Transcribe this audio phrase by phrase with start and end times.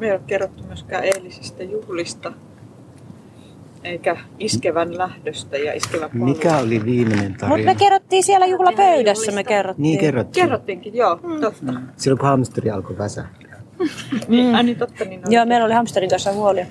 [0.00, 2.32] Me ei ole kerrottu myöskään eilisistä juhlista,
[3.84, 6.28] eikä iskevän lähdöstä ja iskevän palvelun.
[6.28, 7.72] Mikä oli viimeinen Mutta tarina?
[7.72, 9.82] me kerrottiin siellä juhlapöydässä, me kerrottiin.
[9.82, 10.44] Niin kerrottiin.
[10.44, 11.40] Kerrottiinkin, joo, mm.
[11.40, 11.72] totta.
[11.72, 11.88] Mm.
[11.96, 13.62] Silloin kun hamsteri alkoi väsähtää.
[14.28, 15.04] Niin, ai niin, totta.
[15.04, 15.34] Niin oli.
[15.34, 16.66] Joo, meillä oli hamsterin kanssa huolia.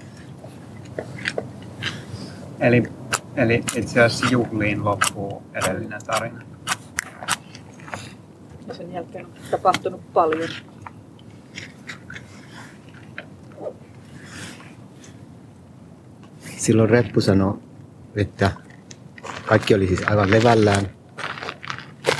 [2.59, 2.83] Eli,
[3.35, 6.41] eli itse asiassa juhliin loppuu edellinen tarina.
[8.67, 10.49] Ja sen jälkeen on tapahtunut paljon.
[16.59, 17.59] Silloin Reppu sanoi,
[18.15, 18.51] että
[19.45, 20.89] kaikki oli siis aivan levällään.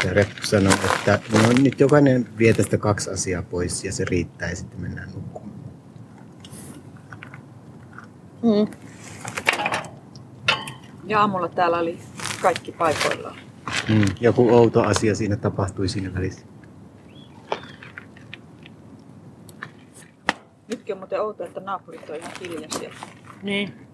[0.06, 4.50] Ja Reppu sanoi, että no nyt jokainen vie tästä kaksi asiaa pois ja se riittää
[4.50, 5.60] ja sitten mennään nukkumaan.
[8.44, 8.68] Mm.
[11.04, 12.00] Ja aamulla täällä oli
[12.42, 13.38] kaikki paikoillaan.
[13.90, 14.06] Mm.
[14.22, 16.46] Joku outo asia siinä tapahtui siinä välissä.
[20.68, 22.90] Nytkin on muuten outoa, että naapurit on ihan hiljaisia.
[23.44, 23.89] Niin.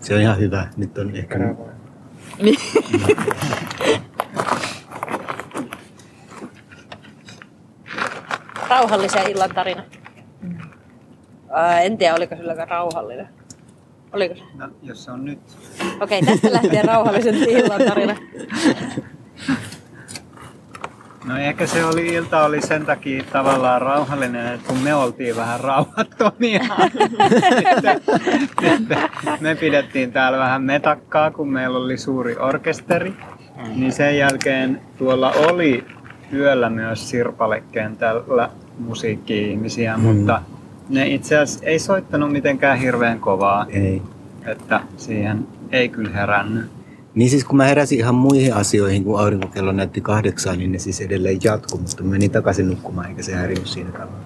[0.00, 0.68] Se on ihan hyvä.
[0.76, 1.38] Nyt on ehkä...
[2.42, 2.58] Niin.
[8.68, 9.82] Rauhallisen illan tarina.
[11.50, 13.28] Ää, en tiedä, oliko silläkään rauhallinen.
[14.12, 14.42] Oliko se?
[14.54, 15.38] No, jos se on nyt.
[16.00, 18.16] Okei, tästä lähtien rauhallisen illan tarina.
[21.24, 25.60] No ehkä se oli, ilta oli sen takia tavallaan rauhallinen, että kun me oltiin vähän
[25.60, 26.60] rauhattomia.
[29.40, 33.14] me pidettiin täällä vähän metakkaa, kun meillä oli suuri orkesteri.
[33.76, 35.84] Niin sen jälkeen tuolla oli
[36.32, 40.02] yöllä myös sirpalekentällä musiikki-ihmisiä, Mm.
[40.02, 40.42] mutta
[40.88, 44.02] ne itse asiassa ei soittanut mitenkään hirveän kovaa, Ei.
[44.46, 46.66] että siihen ei kyllä herännyt.
[47.14, 51.00] Niin siis kun mä heräsin ihan muihin asioihin, kun aurinkokello näytti kahdeksan, niin ne siis
[51.00, 54.24] edelleen jatkuu, mutta mä menin takaisin nukkumaan, eikä se häirinyt siinä tavalla.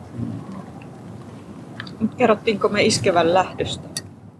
[2.16, 3.88] Kerrottiinko me iskevän lähdöstä?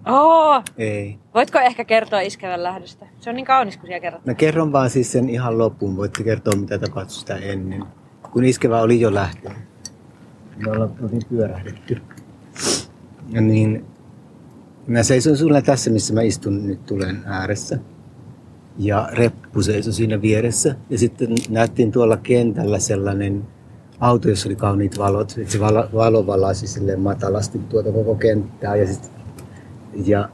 [0.08, 1.18] Oo, Ei.
[1.34, 3.06] voitko ehkä kertoa iskevän lähdöstä?
[3.20, 4.26] Se on niin kaunis, kun siellä kerrot.
[4.26, 5.96] Mä kerron vaan siis sen ihan loppuun.
[5.96, 7.84] Voitte kertoa, mitä tapahtui sitä ennen.
[8.32, 9.58] Kun iskevä oli jo lähtenyt.
[10.56, 12.02] Me ollaan oltiin pyörähdetty.
[13.28, 13.84] Ja niin,
[14.86, 17.78] mä seison sulle tässä, missä mä istun nyt tulen ääressä.
[18.78, 20.76] Ja reppu seisoi siinä vieressä.
[20.90, 23.44] Ja sitten nähtiin tuolla kentällä sellainen
[24.00, 25.34] auto, jossa oli kauniit valot.
[25.38, 28.76] Et se valo, valo silleen matalasti tuota koko kenttää.
[28.76, 29.10] Ja, sit,
[30.04, 30.28] ja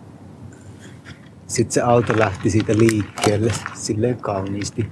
[1.47, 4.87] sitten se auto lähti siitä liikkeelle silleen kauniisti.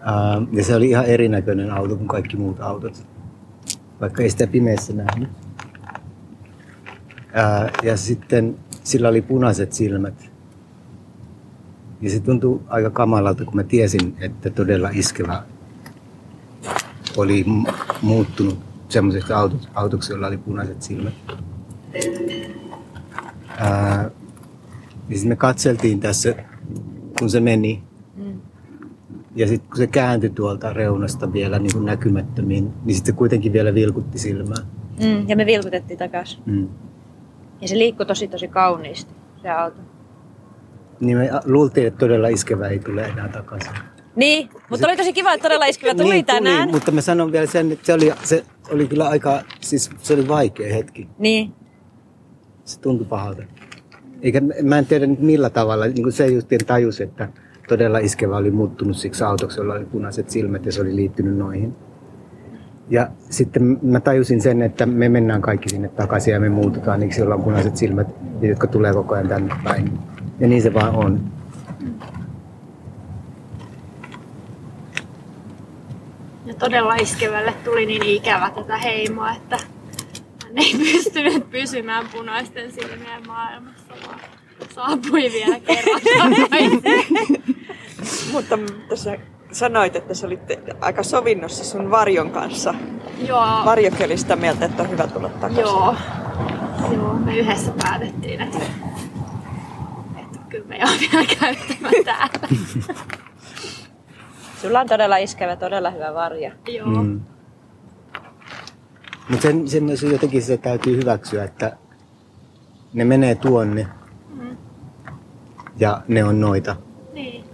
[0.00, 3.06] Ää, ja se oli ihan erinäköinen auto kuin kaikki muut autot,
[4.00, 5.28] vaikka ei sitä pimeässä nähnyt.
[7.32, 10.29] Ää, ja sitten sillä oli punaiset silmät.
[12.00, 15.42] Ja se tuntui aika kamalalta, kun mä tiesin, että todella iskevä
[17.16, 21.14] oli mu- muuttunut semmoiseksi autoksi, autoksi, jolla oli punaiset silmät.
[23.58, 24.10] Ää,
[25.10, 26.34] sitten me katseltiin tässä,
[27.18, 27.82] kun se meni.
[28.16, 28.40] Mm.
[29.36, 33.52] Ja sitten kun se kääntyi tuolta reunasta vielä niin kuin näkymättömiin, niin sitten se kuitenkin
[33.52, 34.62] vielä vilkutti silmää.
[35.00, 36.40] Mm, ja me vilkutettiin takaisin.
[36.46, 36.68] Mm.
[37.60, 39.80] Ja se liikkui tosi tosi kauniisti, se auto.
[41.00, 43.72] Niin me luultiin, että todella iskevä ei tule enää takaisin.
[44.16, 46.62] Niin, mutta oli tosi kiva, että todella iskevä tuli niin, tänään.
[46.62, 50.14] Tuli, mutta mä sanon vielä sen, että se oli, se oli kyllä aika, siis se
[50.14, 51.08] oli vaikea hetki.
[51.18, 51.52] Niin,
[52.64, 53.42] Se tuntui pahalta.
[54.22, 57.28] Eikä, mä en tiedä nyt millä tavalla, niin kuin se justiin tajus, että
[57.68, 61.76] todella iskevä oli muuttunut siksi autoksi, jolla oli punaiset silmät ja se oli liittynyt noihin.
[62.90, 67.20] Ja sitten mä tajusin sen, että me mennään kaikki sinne takaisin ja me muututaan niiksi,
[67.20, 68.08] joilla on punaiset silmät,
[68.42, 69.98] jotka tulee koko ajan tänne päin.
[70.40, 71.20] Ja niin se vaan on.
[76.46, 79.56] Ja todella iskevälle tuli niin ikävä tätä heimoa, että
[80.44, 84.20] hän ei pystynyt pysymään punaisten silmien maailmassa, vaan
[84.74, 86.00] saapui vielä kerran.
[88.32, 88.58] Mutta
[88.88, 89.18] tässä
[89.52, 90.40] sanoit, että sä olit
[90.80, 92.74] aika sovinnossa sun varjon kanssa.
[93.26, 95.60] Joo, Varjokin oli sitä mieltä, että on hyvä tulla takaisin.
[95.64, 95.94] joo.
[96.94, 98.58] Joo, me yhdessä päätettiin, että,
[100.70, 102.48] me jää vielä käyttämään täällä.
[104.62, 106.52] sulla on todella iskevä, todella hyvä varja.
[106.68, 107.20] Joo, Mm.
[109.28, 111.76] Mutta sen, sen jotenkin se täytyy hyväksyä, että
[112.92, 113.86] ne menee tuonne
[114.28, 114.56] Mm.
[115.78, 116.76] ja ne on noita.
[117.12, 117.44] niin,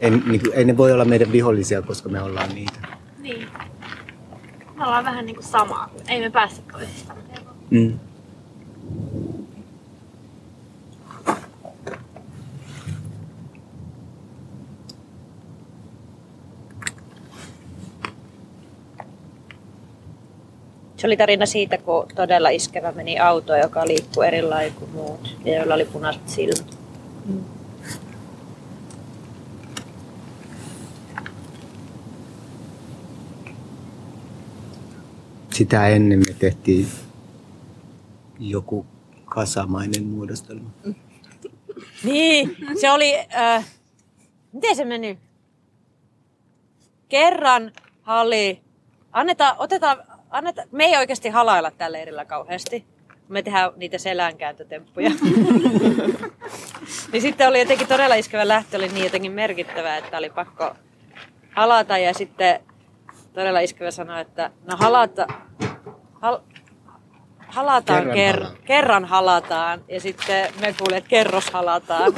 [0.00, 2.78] En, niin kuin, ei ne voi olla meidän vihollisia, koska me ollaan niitä.
[3.22, 3.48] niin.
[4.76, 7.56] Me ollaan vähän niinku samaa, kun ei me päästä toisistamme eroon.
[7.70, 7.98] Mm.
[20.98, 25.36] Se oli tarina siitä, kun todella iskevä meni auto, joka liikkui eri lailla kuin muut
[25.44, 26.78] ja joilla oli punaiset silmät.
[35.50, 36.88] Sitä ennen me tehtiin
[38.38, 38.86] joku
[39.24, 40.70] kasamainen muodostelma.
[42.04, 43.14] Niin, se oli...
[43.34, 43.66] Äh,
[44.52, 45.18] miten se meni?
[47.08, 47.72] Kerran
[48.02, 48.60] hali...
[49.12, 49.98] Annetaan, otetaan,
[50.30, 52.84] annetaan, me ei oikeasti halailla tällä erillä kauheasti.
[53.28, 55.10] Me tehdään niitä selänkääntötemppuja.
[57.12, 60.74] niin sitten oli jotenkin todella iskevä lähtö, oli niin jotenkin merkittävä, että oli pakko
[61.50, 61.98] halata.
[61.98, 62.60] Ja sitten
[63.32, 65.26] todella iskevä sanoi, että no halata,
[66.20, 66.38] hal,
[67.46, 68.64] halataan Kerran halataan.
[68.64, 69.80] kerran halataan.
[69.88, 72.12] Ja sitten me kuulin, että kerros halataan.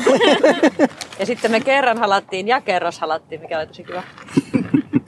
[1.19, 4.03] ja sitten me kerran halattiin ja kerros halattiin, mikä oli tosi kiva.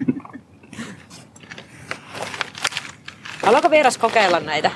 [3.43, 4.71] Haluaako vieras kokeilla näitä?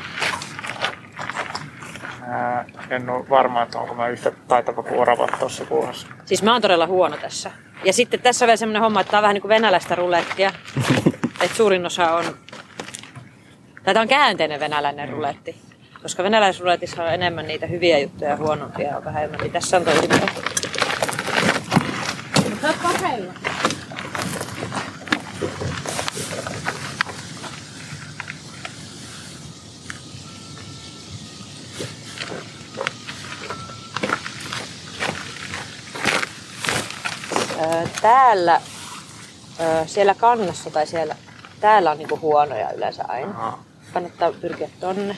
[2.29, 6.07] Ää, en ole varma, että onko mä yhtä taitava kuin oravat tuossa puuhassa.
[6.25, 7.51] Siis mä oon todella huono tässä.
[7.85, 10.53] Ja sitten tässä on vielä semmoinen homma, että tää on vähän niin kuin venäläistä rulettia.
[11.43, 12.25] että suurin osa on...
[13.85, 15.57] Tai tää on käänteinen venäläinen ruletti.
[16.03, 19.41] Koska venäläisruletissa on enemmän niitä hyviä juttuja ja huonompia ja vähemmän.
[19.41, 19.83] Niin tässä on.
[19.89, 20.56] Öö,
[38.07, 38.61] täällä,
[39.61, 41.17] öö, siellä kannassa tai siellä,
[41.61, 43.31] täällä on niinku huonoja yleensä aina.
[43.31, 43.59] Aha.
[43.93, 45.17] Kannattaa pyrkiä tonne.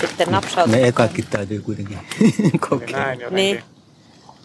[0.00, 0.70] Sitten napsaut.
[0.70, 1.98] Ne ekatkin täytyy kuitenkin
[2.38, 2.98] Niin kokeilla.
[2.98, 3.34] näin jotenkin.
[3.36, 3.64] Niin.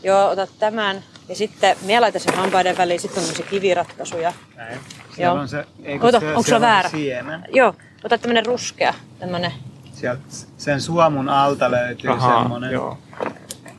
[0.03, 1.03] Joo, otat tämän.
[1.29, 2.99] Ja sitten minä laitan sen hampaiden väliin.
[2.99, 4.33] Sitten on tämmöisiä kiviratkaisuja.
[4.55, 4.79] Näin.
[5.15, 5.41] Siellä Joo.
[5.41, 6.89] on se, eikö Ota, se, onko siellä on väärä?
[6.89, 7.45] siemen.
[7.53, 7.73] Joo,
[8.03, 8.93] ota tämmönen ruskea.
[9.19, 9.51] Tämmönen.
[9.93, 10.21] Sieltä,
[10.57, 12.97] sen suomun alta löytyy Ahaa, semmoinen joo.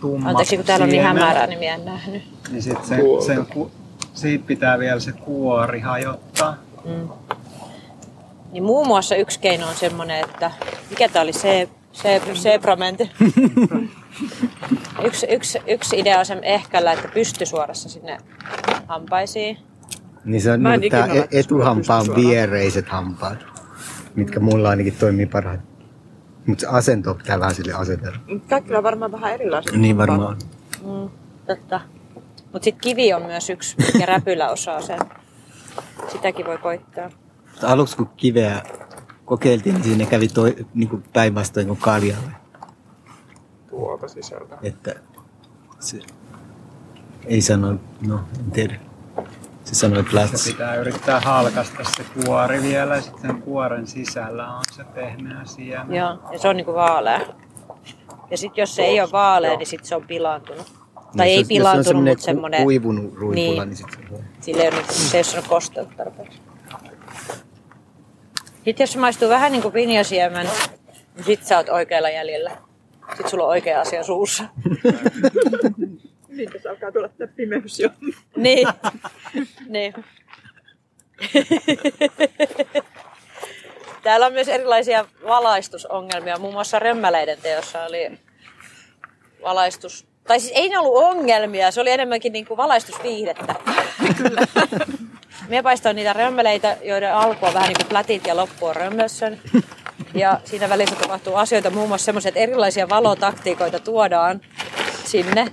[0.01, 2.23] Tumma Anteeksi, kun täällä on niin hämärää, niin minä en nähnyt.
[2.51, 3.71] Niin sit sen, sen, ku,
[4.15, 6.57] siitä pitää vielä se kuori hajottaa.
[6.85, 7.09] Mm.
[8.53, 10.51] Niin muun muassa yksi keino on semmonen, että...
[10.91, 11.33] Mikä tää oli?
[11.33, 13.11] Se, se, sebramentti.
[15.07, 18.19] yksi, yksi, yksi idea on sen ehkällä, että pysty suorassa sinne
[18.87, 19.59] hampaisiin.
[20.25, 23.39] Niin se on Mä en tää ikinä e- etuhampaan viereiset hampaat,
[24.15, 25.76] mitkä mulla ainakin toimii parhaiten.
[26.47, 28.19] Mutta se asento pitää vähän sille asetella.
[28.49, 29.73] Kaikilla on varmaan vähän erilaiset.
[29.73, 30.37] Niin varmaan.
[30.85, 31.11] Mm,
[31.47, 31.81] totta.
[32.53, 34.99] Mut sit kivi on myös yksi, mikä räpylä osaa sen.
[36.13, 37.11] Sitäkin voi koittaa.
[37.51, 38.63] Mutta aluksi kun kiveä
[39.25, 42.31] kokeiltiin, niin siinä kävi toi, niin kuin päinvastoin kuin kaljalle.
[43.71, 44.59] Tuolta sisältä.
[44.63, 44.95] Että
[45.81, 46.01] se
[47.25, 47.75] ei sano,
[48.07, 48.75] no en tiedä.
[49.67, 50.45] Se sanoi Se plats.
[50.47, 55.97] pitää yrittää halkaista se kuori vielä ja sitten sen kuoren sisällä on se pehmeä siemen.
[55.97, 57.21] Joo, ja se on niinku vaalea.
[58.31, 60.67] Ja sit jos se ei ole vaalea, niin sit se on pilaantunut.
[61.17, 62.63] Tai ei pilaantunut, mutta semmonen...
[62.63, 63.55] kuivunut ruipulla, Niin.
[63.59, 64.25] niin, niin sit se on.
[64.41, 66.41] Sille ei ole, niinku, se ei ole kosteutta tarpeeksi.
[68.65, 70.47] Sitten jos se maistuu vähän niin kuin pinjasiemen,
[71.15, 72.51] niin sit sä oot oikealla jäljellä.
[73.17, 74.45] Sit sulla on oikea asia suussa.
[76.37, 77.91] Niin tässä alkaa tulla tämä pimeys jo.
[78.37, 78.69] niin.
[79.69, 79.95] niin.
[84.03, 86.39] Täällä on myös erilaisia valaistusongelmia.
[86.39, 88.19] Muun muassa römmäleiden teossa oli
[89.43, 90.07] valaistus...
[90.27, 93.55] Tai siis ei ne ollut ongelmia, se oli enemmänkin niin kuin valaistusviihdettä.
[94.17, 94.41] Kyllä.
[95.49, 99.41] Minä paistoin niitä römmeleitä, joiden alku on vähän niin kuin plätit ja loppu on römmössön.
[100.15, 104.41] Ja siinä välissä tapahtuu asioita, muun muassa semmoisia, että erilaisia valotaktiikoita tuodaan
[105.05, 105.47] sinne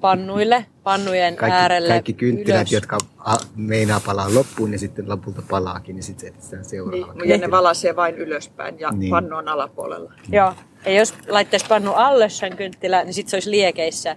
[0.00, 2.72] pannuille, pannujen Kaikki, äärelle kaikki kynttilät, ylös.
[2.72, 7.24] jotka a, meinaa palaa loppuun ja sitten lopulta palaakin, niin sitten se etsitään Niin, seuraava.
[7.24, 8.98] ja ne valaisee vain ylöspäin ja Niin.
[9.00, 9.10] niin.
[9.10, 10.12] pannu on alapuolella.
[10.32, 10.52] Joo.
[10.86, 14.16] Ja jos laittaisi pannu alle sen kynttilä, niin sitten se olisi liekeissä.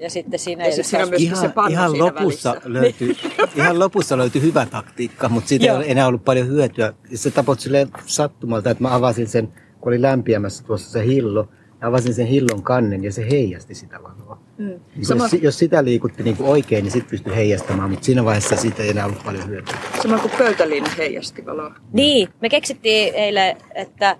[0.00, 2.72] Ja sitten siinä Ja ei sit siinä on ihan, se pannu ihan siinä lopussa välissä.
[2.72, 3.16] löytyi,
[3.56, 5.76] ihan lopussa löytyi hyvä taktiikka, mutta siitä ei Joo.
[5.76, 6.92] ole enää ollut paljon hyötyä.
[7.10, 9.46] Ja Se tapahtui silleen sattumalta, että mä avasin sen,
[9.80, 11.48] kun oli lämpiämässä tuossa se hillo,
[11.80, 14.38] ja avasin sen hillon kannen ja se heijasti sitä valoa.
[14.60, 14.66] Mm.
[14.96, 18.24] Niin Sama, Jos, jos sitä liikutti niin kuin oikein, niin sitten pystyi heijastamaan, mutta siinä
[18.24, 19.76] vaiheessa siitä ei enää ollut paljon hyötyä.
[20.02, 21.74] sama kuin pöytäliina heijasti valoa.
[21.92, 24.10] Niin, me keksittiin eilen, että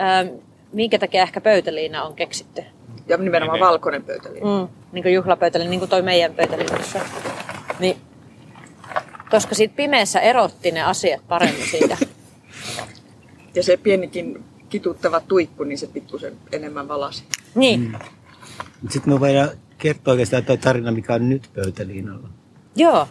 [0.00, 0.28] ähm,
[0.72, 2.62] minkä takia ehkä pöytäliina on keksitty.
[3.08, 3.66] Ja nimenomaan Niin.
[3.66, 4.60] valkoinen pöytäliina.
[4.62, 6.98] Mm, niin kuin juhlapöytäliina, niin kuin toi meidän pöytäliinassa.
[7.80, 7.96] Niin,
[9.30, 11.96] koska siitä pimeässä erotti ne asiat paremmin siitä.
[13.54, 17.24] Ja se pienikin kituttava tuikku, niin se pikkusen enemmän valasi.
[17.54, 17.92] Niin, Mm.
[18.58, 22.28] Mutta sitten me voidaan kertoa oikeastaan tuo tarina, mikä on nyt pöytäliinalla.
[22.76, 23.08] joo.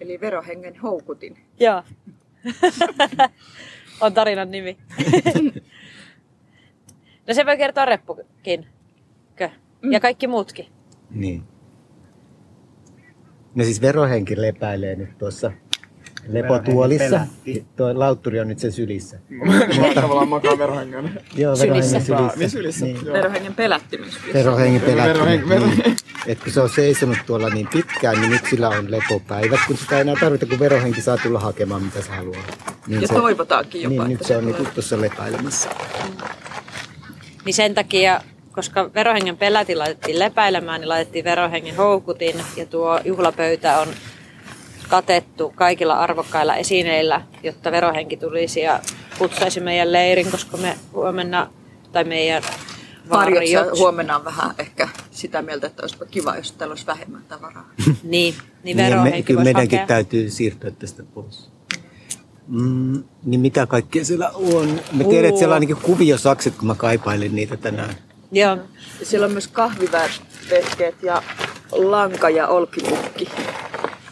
[0.00, 1.36] Eli verohengen houkutin.
[1.60, 1.82] Joo.
[4.00, 4.78] on tarinan nimi.
[7.28, 8.66] no se voi kertoa reppukin.
[9.36, 9.50] Kö?
[9.90, 10.66] Ja kaikki muutkin.
[11.10, 11.42] Niin.
[13.54, 15.52] No siis verohenki lepäilee nyt tuossa
[16.28, 17.04] lepotuolissa.
[17.10, 17.64] pelätti.
[17.76, 19.18] Tuo lautturi on nyt sen sylissä.
[19.80, 21.20] Mä tavallaan makaan verohengen.
[21.36, 22.00] Joo, Sylissä.
[22.08, 22.84] verohengen Niin sylissä.
[22.84, 23.04] Niin.
[23.12, 24.18] Verohengen pelättymys.
[24.34, 25.76] Verohengen Verohenki- pelättymys.
[25.84, 25.96] Niin.
[26.26, 29.94] Et kun se on seisonut tuolla niin pitkään, niin nyt sillä on lepopäivät, kun sitä
[29.96, 32.42] ei enää tarvita, kun verohenki saa tulla hakemaan mitä se haluaa.
[32.86, 35.68] Niin Ja se, toivotaankin jopa, Niin, että nyt se on niinku tuossa lepäilemässä.
[37.44, 38.20] Niin sen takia,
[38.52, 42.36] koska verohengen peläti laitettiin lepäilemään, niin laitettiin verohengen houkutin.
[42.56, 43.88] Ja tuo juhlapöytä on
[44.92, 48.80] katettu kaikilla arvokkailla esineillä, jotta verohenki tulisi ja
[49.18, 51.50] putsaisi meidän leirin, koska me huomenna,
[51.92, 52.42] tai meidän
[53.10, 57.70] Varjot huomenna on vähän ehkä sitä mieltä, että olisipa kiva, jos täällä olisi vähemmän tavaraa.
[57.86, 58.34] niin, niin
[58.64, 59.86] Niin, ja me, verohenki kyllä voisi meidänkin hakea.
[59.86, 61.48] täytyy siirtyä tästä pois.
[62.48, 64.80] Mm, niin mitä kaikkea siellä on?
[64.92, 67.94] Mä tiedän, että siellä on ainakin kuviosakset, kun mä kaipailin niitä tänään.
[68.32, 68.56] Joo,
[69.00, 71.22] Ja siellä on myös kahvivehkeet ja
[71.72, 73.28] lanka ja olkipukki,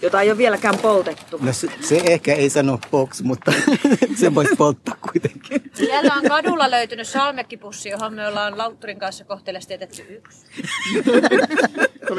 [0.03, 1.39] jota ei ole vieläkään poltettu.
[1.43, 3.53] No se, se ehkä ei sano box, mutta
[4.21, 5.71] se voisi polttaa kuitenkin.
[5.75, 10.47] Sieltä on kadulla löytynyt salmekkipussi, johon me ollaan Lautturin kanssa kohteliasti jätetty yksi.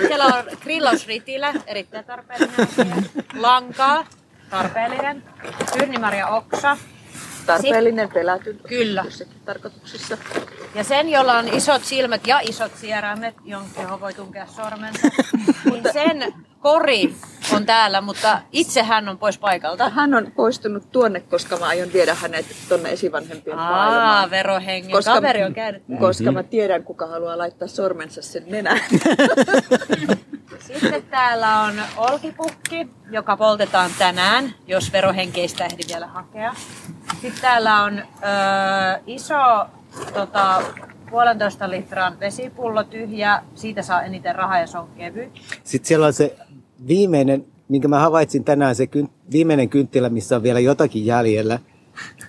[0.08, 2.96] Siellä on grillausritilä, erittäin tarpeellinen asia.
[3.36, 4.06] Lankaa,
[4.50, 5.24] tarpeellinen.
[5.74, 6.78] Tyrnimarja oksa.
[7.46, 9.06] Tarpeellinen pelätyn Kyllä.
[9.46, 10.18] tarkoituksissa.
[10.76, 15.08] Ja sen, jolla on isot silmät ja isot sieraimet, johon voi tunkea sormensa,
[15.72, 17.16] niin sen kori
[17.54, 19.90] on täällä, mutta itse hän on pois paikalta.
[19.90, 24.32] Hän on poistunut tuonne, koska mä aion viedä hänet tonne esivanhempien Aa, maailmaan.
[24.32, 24.92] verohengen.
[24.92, 25.84] Koska- Kaveri on käynyt.
[26.00, 28.82] Koska mä tiedän, kuka haluaa laittaa sormensa sen nenään.
[30.60, 36.54] Sitten täällä on olkipukki, joka poltetaan tänään, jos verohenkeistä ehdi vielä hakea.
[37.22, 38.04] Sitten täällä on ö,
[39.08, 39.66] iso
[40.14, 40.62] tota,
[41.10, 43.42] puolentoista litran vesipullo tyhjä.
[43.56, 45.42] Siitä saa eniten rahaa ja se on kevyt.
[45.64, 46.36] Sitten siellä on se
[46.88, 51.60] viimeinen, minkä mä havaitsin tänään, se kyn, viimeinen kynttilä, missä on vielä jotakin jäljellä.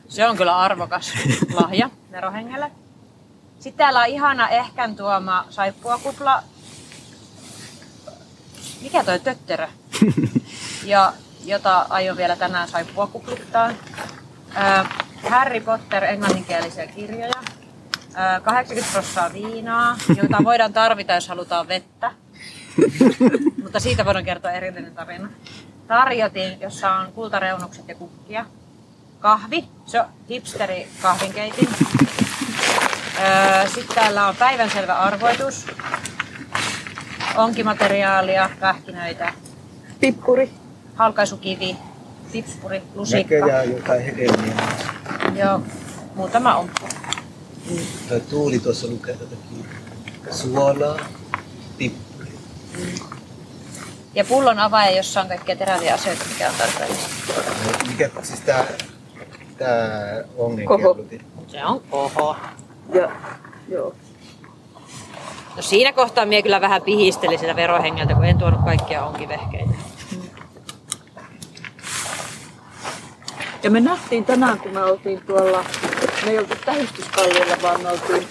[0.09, 1.12] Se on kyllä arvokas
[1.61, 2.71] lahja verohengelle.
[3.61, 6.42] Sitten täällä on ihana ehkän tuoma saippuakupla.
[8.82, 9.68] Mikä toi tötterö?
[10.85, 11.12] Ja
[11.44, 13.71] jota aion vielä tänään saippua kuplittaa.
[15.30, 17.42] Harry Potter englanninkielisiä kirjoja.
[18.37, 22.12] Ö, 80 prosenttia viinaa, jota voidaan tarvita, jos halutaan vettä.
[23.62, 25.29] Mutta siitä voidaan kertoa erillinen tarina.
[25.87, 28.47] Tarjotin, jossa on kultareunukset ja kukkia.
[29.21, 31.69] Kahvi, se on hipsteri kahvinkeitin.
[33.21, 35.67] Öö, Sitten täällä on päivänselvä arvoitus.
[37.37, 39.33] Onkimateriaalia, pähkinöitä,
[40.00, 40.50] Pippuri.
[40.95, 41.76] halkaisukivi,
[42.33, 43.35] pippuri, lusikka.
[43.35, 44.55] jotain hedelmiä.
[45.35, 45.61] Joo,
[46.14, 46.71] muutama on.
[48.31, 49.67] Tuuli tuossa lukee tätäkin.
[50.31, 50.97] Suolaa.
[54.14, 57.09] Ja pullon avaaja, jossa on kaikkia teräviä asioita, mikä on tarpeellista.
[57.88, 58.64] Mikä siis tää,
[59.59, 60.25] tää
[60.64, 60.97] Koho.
[61.49, 62.37] Se on koho.
[62.95, 63.11] Ja,
[63.69, 63.95] joo.
[65.57, 69.75] No siinä kohtaa minä kyllä vähän pihistelin sitä verohengeltä, kun en tuonut kaikkia onkivehkeitä.
[73.62, 75.64] Ja me nähtiin tänään, kun me oltiin tuolla,
[76.25, 78.28] me ei oltu tähystyskalliolla, vaan me oltiin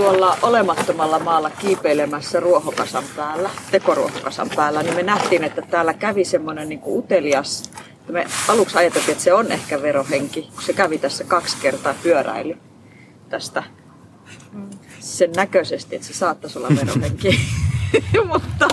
[0.00, 6.68] tuolla olemattomalla maalla kiipeilemässä ruohokasan päällä, tekoruohokasan päällä, niin me nähtiin, että täällä kävi semmoinen
[6.68, 7.70] niin utelias,
[8.06, 11.94] ja me aluksi ajateltiin, että se on ehkä verohenki, kun se kävi tässä kaksi kertaa
[12.02, 12.56] pyöräili
[13.28, 13.62] tästä
[15.00, 17.40] sen näköisesti, että se saattaisi olla verohenki.
[18.32, 18.68] mutta,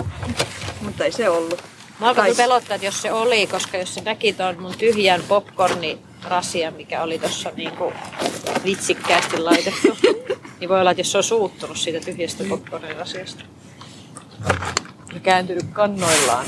[0.80, 1.62] mutta ei se ollut.
[2.00, 6.74] Mä alkoi pelottaa, että jos se oli, koska jos se näki tuon mun tyhjän popcornirasian,
[6.74, 7.92] mikä oli tuossa niinku
[8.64, 9.96] vitsikkäästi laitettu,
[10.60, 13.44] niin voi olla, että jos se on suuttunut siitä tyhjästä popcornirasiasta.
[15.14, 16.46] Ja kääntynyt kannoillaan.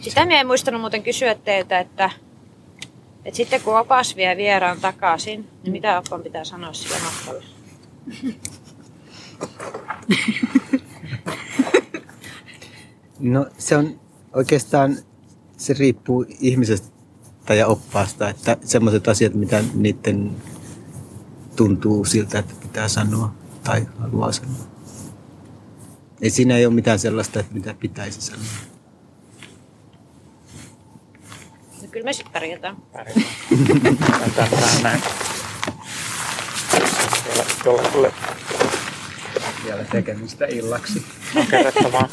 [0.00, 2.10] Sitä minä en muistanut muuten kysyä teiltä, että,
[3.24, 7.44] että sitten kun opas vie vieraan takaisin, niin mitä opan pitää sanoa sillä matkalla?
[13.18, 14.00] No se on
[14.32, 14.96] oikeastaan,
[15.56, 20.30] se riippuu ihmisestä ja oppaasta, että semmoiset asiat, mitä niiden
[21.56, 23.34] tuntuu siltä, että pitää sanoa
[23.64, 24.66] tai haluaa sanoa.
[26.22, 28.44] Ei siinä ei ole mitään sellaista, että mitä pitäisi sanoa.
[31.82, 32.76] No kyllä me sitten pärjätään.
[34.36, 35.02] Tätä näin.
[37.28, 38.12] Jolla- Jollekulle
[39.66, 41.04] vielä tekemistä illaksi.
[41.36, 42.08] on kerrottavaa,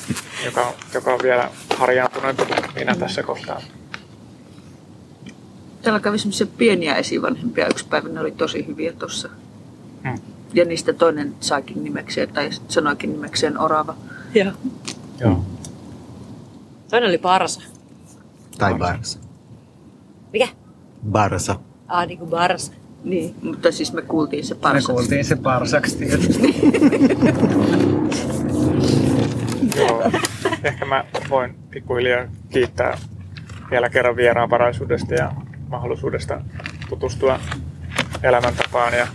[0.46, 3.62] joka, joka on vielä harjaantuneempi kuin minä tässä kohtaa.
[5.82, 9.30] Täällä kävi semmoisia pieniä esivanhempia yksi päivä, ne oli tosi hyviä tuossa.
[10.04, 10.20] Hmm.
[10.54, 13.96] Ja niistä toinen saikin nimekseen, tai sanoikin nimekseen orava.
[14.34, 14.52] Joo.
[15.20, 15.46] Joo.
[16.90, 17.62] Toinen oli parsa.
[18.58, 19.20] Tai Barsa.
[20.34, 20.48] Mikä?
[21.12, 21.60] Barsa.
[21.88, 22.72] Ah, niin kuin parsa.
[23.04, 24.94] Niin, mutta siis me kuultiin se Me parsa.
[24.94, 26.56] kuultiin se parsaksi tietysti.
[29.78, 30.12] Joo.
[30.64, 32.98] Ehkä mä voin pikkuhiljaa kiittää
[33.72, 35.32] vielä kerran vieraanvaraisuudesta ja
[35.70, 36.42] mahdollisuudesta
[36.90, 37.40] tutustua
[38.24, 39.08] elämäntapaan ja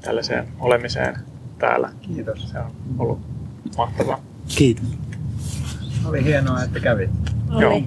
[0.00, 1.16] tällaiseen olemiseen
[1.58, 1.90] täällä.
[2.02, 2.50] Kiitos.
[2.50, 3.20] Se on ollut
[3.76, 4.20] mahtavaa.
[4.56, 4.84] Kiitos.
[6.04, 7.10] Oli hienoa, että kävit.
[7.50, 7.62] Oli.
[7.62, 7.82] Joo.